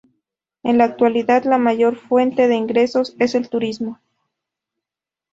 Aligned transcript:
En 0.63 0.79
la 0.79 0.85
actualidad 0.85 1.43
la 1.43 1.59
mayor 1.59 1.95
fuente 1.95 2.47
de 2.47 2.55
ingresos 2.55 3.15
es 3.19 3.35
el 3.35 3.49
turismo. 3.51 3.99